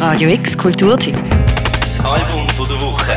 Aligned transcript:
Radio 0.00 0.30
X 0.30 0.56
Kulturtipp. 0.56 1.14
Das 1.78 2.02
Album 2.06 2.48
von 2.56 2.66
der 2.66 2.80
Woche. 2.80 3.12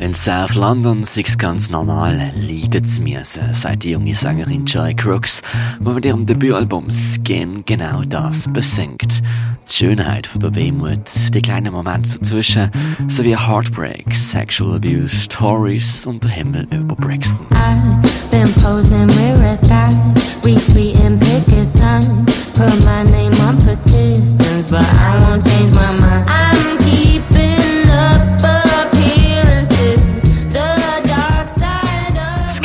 In 0.00 0.12
South 0.12 0.56
London 0.56 1.02
es 1.02 1.38
ganz 1.38 1.70
normal, 1.70 2.32
Lieder 2.34 2.82
zu 2.82 3.00
müssen, 3.02 3.54
sagt 3.54 3.84
die 3.84 3.90
junge 3.90 4.12
Sängerin 4.12 4.66
Joy 4.66 4.92
Crooks, 4.92 5.40
die 5.78 5.88
mit 5.88 6.04
ihrem 6.04 6.26
Debütalbum 6.26 6.90
Skin 6.90 7.64
genau 7.64 8.02
das 8.02 8.52
besingt. 8.52 9.22
Die 9.68 9.72
Schönheit 9.72 10.26
von 10.26 10.40
der 10.40 10.52
Wehmut, 10.56 11.08
die 11.32 11.40
kleinen 11.40 11.72
Momente 11.72 12.18
dazwischen, 12.18 12.72
sowie 13.06 13.36
Heartbreak, 13.36 14.16
Sexual 14.16 14.74
Abuse, 14.74 15.14
Stories 15.14 16.06
und 16.06 16.24
der 16.24 16.32
Himmel 16.32 16.66
über 16.72 16.96
Brixton. 16.96 17.46
I've 17.52 18.30
been 18.32 18.52
posing 18.54 19.06
with 19.06 19.63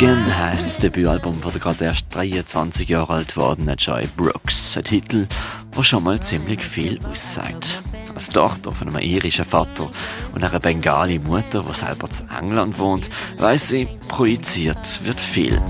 Skin 0.00 0.38
heisst 0.38 0.66
das 0.66 0.78
Debütalbum 0.78 1.42
von 1.42 1.52
gerade 1.52 1.84
erst 1.84 2.06
23 2.14 2.88
Jahre 2.88 3.12
alt 3.12 3.34
gewordenen 3.34 3.76
Joy 3.76 4.08
Brooks. 4.16 4.74
Ein 4.78 4.84
Titel, 4.84 5.26
der 5.76 5.82
schon 5.82 6.04
mal 6.04 6.18
ziemlich 6.18 6.62
viel 6.62 6.98
aussagt. 7.04 7.82
Als 8.14 8.30
Tochter 8.30 8.72
von 8.72 8.88
einem 8.88 9.02
irischen 9.02 9.44
Vater 9.44 9.90
und 10.34 10.42
einer 10.42 10.58
Bengali-Mutter, 10.58 11.62
die 11.68 11.74
selber 11.74 12.08
zu 12.08 12.24
England 12.34 12.78
wohnt, 12.78 13.10
weiss 13.36 13.68
sie, 13.68 13.88
projiziert 14.08 15.04
wird 15.04 15.20
viel. 15.20 15.60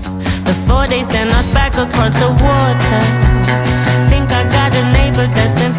before 0.45 0.87
they 0.87 1.03
send 1.03 1.31
us 1.31 1.45
back 1.53 1.77
across 1.77 2.13
the 2.13 2.29
water. 2.43 3.01
Think 4.09 4.31
I 4.31 4.43
got 4.45 4.73
a 4.75 4.91
neighbor 4.93 5.27
that's 5.35 5.53
been 5.59 5.70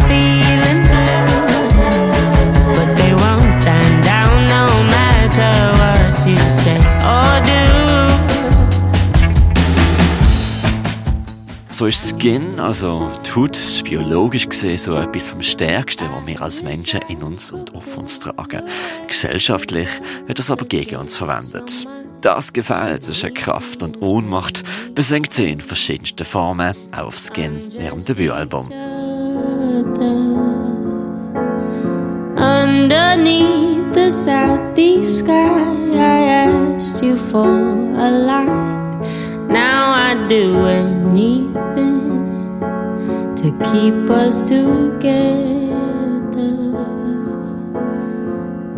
So 11.82 11.88
ist 11.88 12.16
Skin, 12.16 12.60
also 12.60 13.10
die 13.26 13.34
Haut, 13.34 13.58
biologisch 13.82 14.48
gesehen 14.48 14.78
so 14.78 14.94
etwas 14.94 15.30
vom 15.30 15.42
Stärksten, 15.42 16.08
was 16.14 16.24
wir 16.28 16.40
als 16.40 16.62
Menschen 16.62 17.00
in 17.08 17.24
uns 17.24 17.50
und 17.50 17.74
auf 17.74 17.98
uns 17.98 18.20
tragen. 18.20 18.62
Gesellschaftlich 19.08 19.88
wird 20.26 20.38
es 20.38 20.48
aber 20.48 20.64
gegen 20.64 20.94
uns 20.94 21.16
verwendet. 21.16 21.88
Das 22.20 22.52
gefällt 22.52 23.04
zwischen 23.04 23.34
Kraft 23.34 23.82
und 23.82 24.00
Ohnmacht 24.00 24.62
besingt 24.94 25.32
sie 25.32 25.50
in 25.50 25.60
verschiedensten 25.60 26.24
Formen, 26.24 26.76
auch 26.92 27.06
auf 27.06 27.18
Skin, 27.18 27.72
ihrem 27.72 28.04
Debütalbum. 28.04 28.70
Underneath 32.36 33.92
the 33.92 34.08
southeast 34.08 35.18
sky, 35.18 35.32
I 35.96 36.76
asked 36.76 37.02
you 37.02 37.16
for 37.16 37.44
a 37.44 38.08
light. 38.08 38.82
Now 39.48 39.92
I 39.92 40.14
do 40.28 40.64
anything 40.64 41.71
to 43.42 43.50
keep 43.72 44.08
us 44.08 44.40
together. 44.42 45.02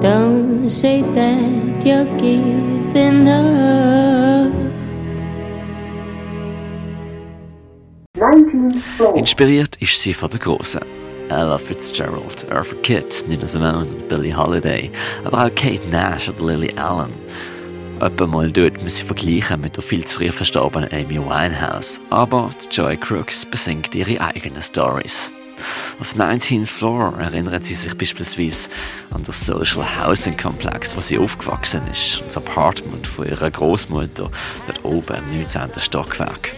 Don't 0.01 0.71
say 0.71 1.03
that 1.03 1.85
you're 1.85 2.07
giving 2.19 3.29
up. 3.29 4.53
Inspiriert 9.15 9.77
ist 9.83 10.01
sie 10.01 10.15
von 10.15 10.31
der 10.31 10.41
Großen. 10.41 10.81
Ella 11.29 11.59
Fitzgerald, 11.59 12.47
Eartha 12.51 12.75
Kitt, 12.83 13.25
Nina 13.29 13.47
Simone 13.47 13.87
Billie 14.09 14.33
Holiday, 14.35 14.91
aber 15.25 15.47
auch 15.47 15.55
Kate 15.55 15.87
Nash 15.91 16.29
oder 16.29 16.43
Lily 16.43 16.73
Allen. 16.79 17.13
Etwa 18.01 18.27
mal 18.27 18.51
dort 18.51 18.83
muss 18.83 18.97
sie 18.97 19.05
vergleichen 19.05 19.61
mit 19.61 19.77
der 19.77 19.83
viel 19.83 20.05
zu 20.05 20.19
früh 20.19 20.31
verstorbenen 20.31 20.91
Amy 20.93 21.19
Winehouse, 21.19 22.01
aber 22.11 22.51
Joy 22.71 22.97
Crooks 22.97 23.47
besingt 23.47 23.95
ihre 23.95 24.21
eigenen 24.21 24.63
Stories. 24.63 25.31
Auf 26.01 26.15
19th 26.15 26.67
Floor 26.67 27.15
erinnert 27.21 27.65
sie 27.65 27.75
sich 27.75 27.97
beispielsweise 27.97 28.69
an 29.11 29.23
den 29.23 29.33
Social 29.33 29.85
Housing 29.85 30.37
Komplex, 30.37 30.97
wo 30.97 31.01
sie 31.01 31.19
aufgewachsen 31.19 31.83
ist, 31.91 32.19
und 32.19 32.27
das 32.27 32.37
Apartment 32.37 33.07
von 33.07 33.27
ihrer 33.27 33.51
Großmutter 33.51 34.31
dort 34.67 34.85
oben 34.85 35.17
im 35.31 35.39
19. 35.39 35.71
Stockwerk. 35.79 36.51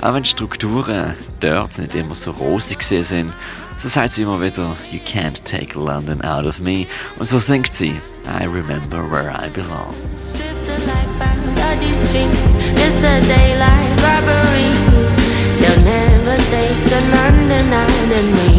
Auch 0.00 0.14
wenn 0.14 0.22
die 0.22 0.30
Strukturen 0.30 1.14
dort 1.40 1.76
nicht 1.78 1.94
immer 1.94 2.14
so 2.14 2.30
rosig 2.30 2.82
sind, 2.82 3.32
so 3.78 3.88
sie 4.10 4.22
immer 4.22 4.40
wieder, 4.40 4.76
You 4.90 4.98
can't 4.98 5.42
take 5.44 5.78
London 5.78 6.24
out 6.24 6.46
of 6.46 6.58
me. 6.58 6.86
Und 7.18 7.26
so 7.26 7.38
singt 7.38 7.72
sie, 7.72 8.00
I 8.26 8.44
remember 8.44 9.08
where 9.08 9.30
I 9.30 9.48
belong. 9.50 9.94
They'll 15.60 15.84
never 15.84 16.36
take 16.50 16.84
the 16.88 17.00
London 17.12 17.72
out 17.72 18.12
of 18.12 18.24
me. 18.36 18.57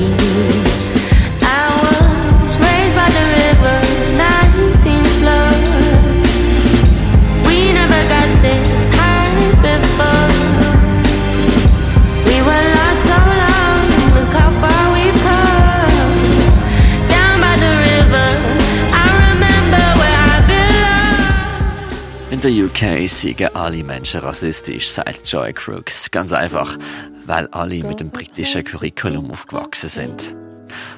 In 22.41 22.55
der 22.55 22.65
UK 22.67 23.09
siegen 23.09 23.53
alle 23.53 23.83
Menschen 23.83 24.21
rassistisch, 24.21 24.87
sagt 24.87 25.29
Joy 25.29 25.51
Crooks. 25.51 26.09
Ganz 26.09 26.31
einfach, 26.31 26.77
weil 27.25 27.47
alle 27.47 27.83
mit 27.83 27.99
dem 27.99 28.11
britischen 28.11 28.63
Curriculum 28.63 29.29
aufgewachsen 29.29 29.89
sind. 29.89 30.35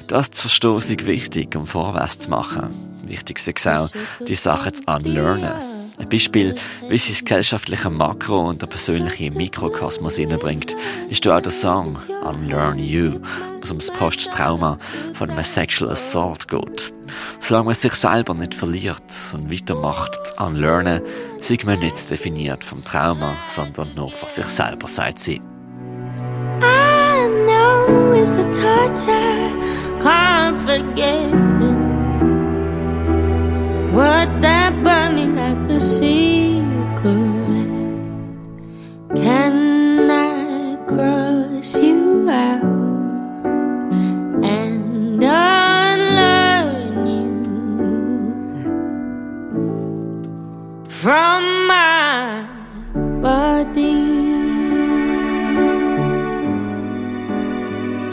Das 0.07 0.29
zu 0.29 0.41
verstehen 0.41 0.77
ist 0.77 1.05
wichtig, 1.07 1.55
um 1.55 1.65
vorwärts 1.65 2.19
zu 2.19 2.29
machen. 2.29 2.69
Wichtig 3.07 3.39
ist 3.39 3.67
auch, 3.67 3.89
die 4.27 4.35
Sachen 4.35 4.75
zu 4.75 4.83
unlearnen. 4.85 5.51
Ein 5.97 6.09
Beispiel, 6.09 6.53
wie 6.87 6.97
sie 6.99 7.13
das 7.13 7.25
gesellschaftliche 7.25 7.89
Makro 7.89 8.49
und 8.49 8.61
der 8.61 8.67
persönliche 8.67 9.31
Mikrokosmos 9.31 10.17
hineinbringt, 10.17 10.75
ist 11.09 11.27
auch 11.27 11.41
der 11.41 11.51
Song 11.51 11.97
Unlearn 12.23 12.77
You, 12.77 13.19
was 13.61 13.71
um 13.71 13.77
das 13.77 13.91
Posttrauma 13.91 14.77
von 15.13 15.29
einem 15.29 15.43
Sexual 15.43 15.91
Assault 15.91 16.47
geht. 16.47 16.93
Solange 17.41 17.65
man 17.65 17.75
sich 17.75 17.93
selber 17.93 18.33
nicht 18.33 18.53
verliert 18.53 19.03
und 19.33 19.51
weitermacht, 19.51 20.11
zu 20.27 20.43
unlearnen, 20.43 21.01
sieht 21.39 21.65
man 21.65 21.79
nicht 21.79 22.09
definiert 22.09 22.63
vom 22.63 22.83
Trauma, 22.83 23.35
sondern 23.47 23.93
nur 23.95 24.11
von 24.11 24.29
sich 24.29 24.47
selber, 24.47 24.87
sagt 24.87 25.19
sie. 25.19 25.41
I 26.63 27.11
that 34.41 34.90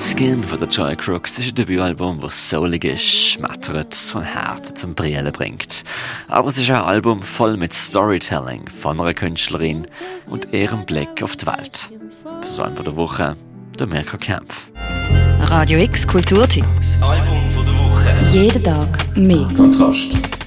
Skin 0.01 0.43
von 0.43 0.59
der 0.59 0.69
Joy 0.69 0.97
Crooks 0.97 1.39
ist 1.39 1.49
ein 1.49 1.55
Debütalbum, 1.55 2.21
das 2.21 2.51
soulig 2.51 2.85
ist, 2.85 3.05
schmettert 3.05 3.97
und 4.15 4.23
Herzen 4.23 4.75
zum 4.75 4.95
Brillen 4.95 5.31
bringt. 5.33 5.85
Aber 6.27 6.49
es 6.49 6.59
ist 6.59 6.69
ein 6.71 6.77
Album 6.77 7.23
voll 7.23 7.57
mit 7.57 7.73
Storytelling 7.73 8.69
von 8.69 9.01
einer 9.01 9.15
Künstlerin 9.15 9.87
und 10.27 10.53
ihrem 10.53 10.85
Blick 10.87 11.23
auf 11.23 11.37
die 11.37 11.47
Welt. 11.47 11.91
Besoin 12.41 12.75
von 12.75 12.85
der 12.85 12.97
Woche, 12.97 13.37
der 13.79 13.87
Mirko 13.87 14.19
Kempf. 14.19 14.69
Radio 15.41 15.79
X 15.79 16.07
Kulturtipp. 16.07 16.65
Das 16.77 17.03
Album 17.03 17.51
von 17.51 17.65
der 17.65 17.75
Woche. 17.75 18.11
Jeden 18.33 18.65
Tag 18.65 19.17
mehr. 19.17 19.49
Kontrast. 19.57 20.38